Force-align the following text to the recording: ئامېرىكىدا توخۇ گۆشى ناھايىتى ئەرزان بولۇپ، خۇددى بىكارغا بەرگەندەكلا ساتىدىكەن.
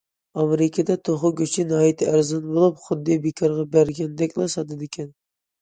ئامېرىكىدا 0.43 0.95
توخۇ 1.09 1.31
گۆشى 1.41 1.65
ناھايىتى 1.73 2.09
ئەرزان 2.13 2.41
بولۇپ، 2.47 2.81
خۇددى 2.87 3.19
بىكارغا 3.27 3.67
بەرگەندەكلا 3.77 4.49
ساتىدىكەن. 4.59 5.15